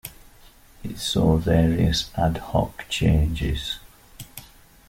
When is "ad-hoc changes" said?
2.17-3.77